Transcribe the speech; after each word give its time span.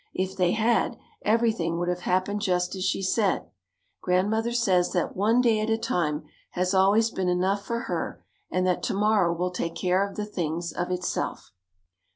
If 0.15 0.35
they 0.35 0.53
had, 0.53 0.97
everything 1.21 1.77
would 1.77 1.87
have 1.87 1.99
happened 2.09 2.41
just 2.41 2.73
as 2.75 2.83
she 2.83 3.03
said. 3.03 3.51
Grandmother 4.01 4.51
says 4.51 4.93
that 4.93 5.15
one 5.15 5.41
day 5.41 5.59
at 5.59 5.69
a 5.69 5.77
time 5.77 6.23
has 6.53 6.73
always 6.73 7.11
been 7.11 7.29
enough 7.29 7.63
for 7.63 7.81
her 7.81 8.25
and 8.49 8.65
that 8.65 8.81
to 8.81 8.95
morrow 8.95 9.31
will 9.31 9.51
take 9.51 9.75
care 9.75 10.03
of 10.09 10.15
the 10.15 10.25
things 10.25 10.73
of 10.73 10.89
itself. 10.89 11.51